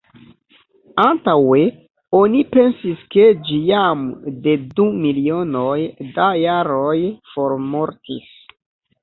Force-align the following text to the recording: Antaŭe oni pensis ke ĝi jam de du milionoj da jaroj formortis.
Antaŭe 1.01 1.59
oni 2.19 2.41
pensis 2.57 3.03
ke 3.15 3.27
ĝi 3.49 3.59
jam 3.67 4.01
de 4.47 4.57
du 4.81 4.87
milionoj 5.05 5.77
da 6.17 6.31
jaroj 6.47 6.97
formortis. 7.37 8.35